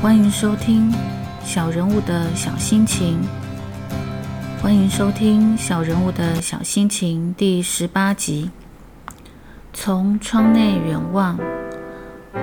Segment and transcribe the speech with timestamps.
[0.00, 0.92] 欢迎收听
[1.42, 3.20] 《小人物的小心情》。
[4.62, 8.48] 欢迎收听《小人物的小心情》第十八集。
[9.72, 11.36] 从窗内远望，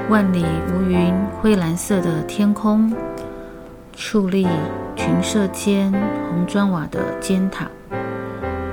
[0.09, 2.93] 万里无云，灰蓝色的天空，
[3.95, 4.45] 矗立
[4.97, 5.93] 群舍间
[6.27, 7.69] 红砖瓦的尖塔，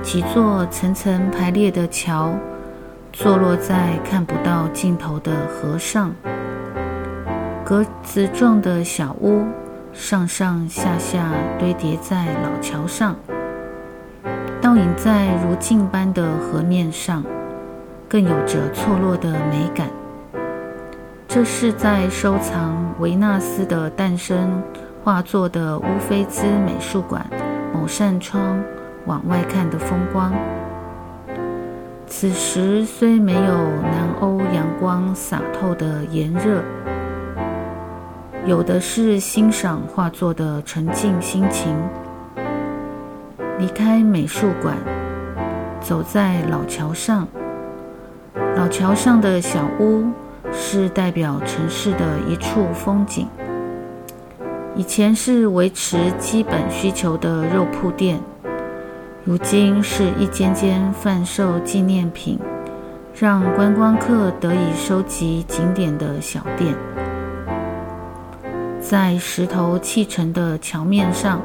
[0.01, 2.33] 几座层层排列的桥，
[3.13, 6.13] 坐落在看不到尽头的河上。
[7.73, 9.47] 格子状的小屋，
[9.93, 13.15] 上上下下堆叠在老桥上，
[14.61, 17.23] 倒影在如镜般的河面上，
[18.07, 19.87] 更有着错落的美感。
[21.27, 24.61] 这是在收藏维纳斯的诞生
[25.03, 27.25] 画作的乌菲兹美术馆
[27.73, 28.63] 某扇窗
[29.07, 30.31] 往外看的风光。
[32.05, 36.61] 此时虽没有南欧阳光洒透的炎热。
[38.45, 41.73] 有的是欣赏画作的沉静心情。
[43.57, 44.75] 离开美术馆，
[45.79, 47.25] 走在老桥上，
[48.57, 50.03] 老桥上的小屋
[50.51, 53.27] 是代表城市的一处风景。
[54.75, 58.19] 以前是维持基本需求的肉铺店，
[59.23, 62.37] 如今是一间间贩售纪念品，
[63.15, 66.75] 让观光客得以收集景点的小店。
[68.85, 71.41] 在石头砌成的桥面上，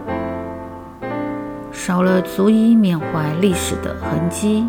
[1.71, 4.67] 少了足以缅怀历史的痕迹，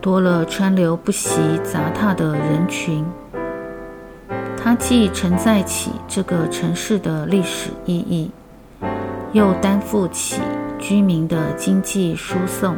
[0.00, 3.04] 多了川流不息、杂沓的人群。
[4.56, 8.32] 它既承载起这个城市的历史意义，
[9.30, 10.40] 又担负起
[10.80, 12.74] 居民的经济输送。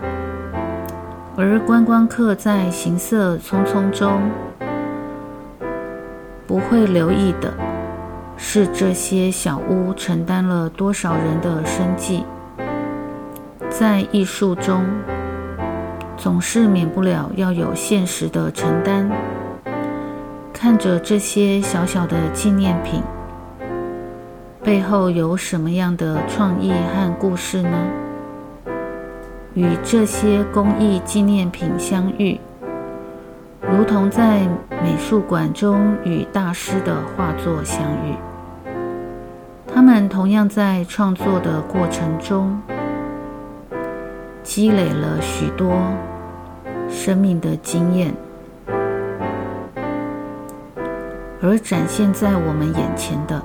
[1.38, 4.30] 而观光客在行色匆匆中，
[6.46, 7.50] 不会留意的。
[8.36, 12.24] 是这些小屋承担了多少人的生计？
[13.70, 14.84] 在艺术中，
[16.17, 19.11] 总是免不了要有现实的承担。
[20.52, 23.02] 看着这些小小的纪念品，
[24.62, 27.86] 背后有什么样的创意和故事呢？
[29.55, 32.40] 与这些工艺纪念品相遇，
[33.73, 34.41] 如同在
[34.83, 38.14] 美术馆中与大师的画作相遇。
[39.67, 42.61] 他们同样在创作的过程中
[44.42, 45.77] 积累了许多
[46.89, 48.14] 生命的经验，
[51.42, 53.42] 而展现在我们眼前的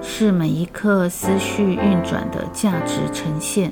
[0.00, 3.70] 是每一刻思绪运转的价值呈现。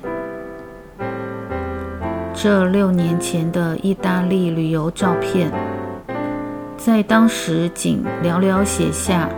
[2.33, 5.51] 这六年前的意大利旅游照片，
[6.77, 9.29] 在当时仅寥寥写下。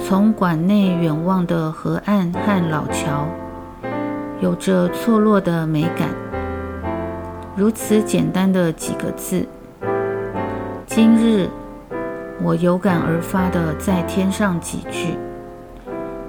[0.00, 3.26] 从馆内远望的河岸和老桥，
[4.40, 6.08] 有着错落的美感。
[7.54, 9.46] 如此简单的几个字，
[10.86, 11.48] 今日
[12.42, 15.18] 我有感而发的再添上几句，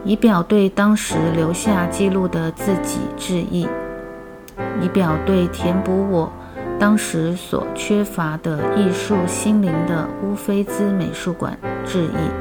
[0.03, 3.67] 以表对当时留下记录的自己致意，
[4.81, 6.31] 以表对填补我
[6.79, 12.31] 当时所缺乏的艺术心灵的乌菲兹美术馆致意。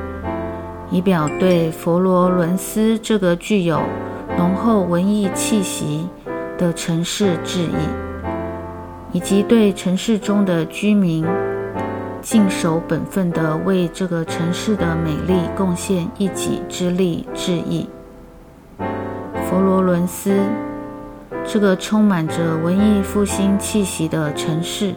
[0.91, 3.81] 以表对佛罗伦斯这个具有
[4.39, 6.09] 浓厚文艺气息
[6.57, 7.75] 的城市致意，
[9.13, 11.27] 以及对城市中的居民
[12.23, 17.89] 尽守本分地为这个城市的美丽贡献一己之力致意。
[19.49, 20.41] 佛罗伦斯
[21.51, 24.95] 这个充满着文艺复兴气息的城市，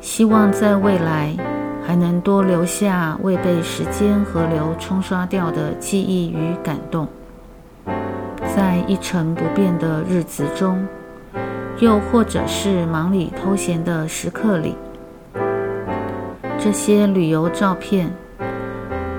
[0.00, 1.34] 希望在未来。
[1.82, 7.08] 还能多留下未被时间河流冲刷掉的记忆与感动，
[8.54, 10.86] 在一成不变的日子中，
[11.80, 14.76] 又或者是忙里偷闲的时刻里，
[16.60, 18.12] 这些旅游照片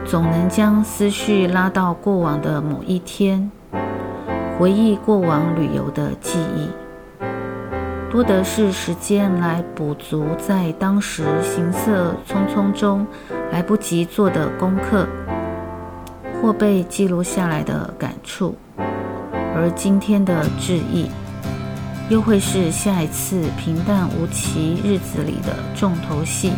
[0.06, 3.52] 总能将思绪拉到过往的某一天，
[4.58, 6.70] 回忆过往旅游的记忆。
[8.10, 13.08] 多的是时间来补足在当时行色匆匆中
[13.52, 15.08] 来不及做的功课，
[16.42, 18.54] 或被记录下来的感触，
[19.56, 21.10] 而今天的致意，
[22.10, 26.52] 又会是下一次平淡无奇日子里的重头戏。